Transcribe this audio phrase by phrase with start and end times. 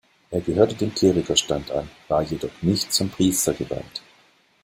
[0.31, 4.01] Er gehörte dem Klerikerstand an, war jedoch nicht zum Priester geweiht.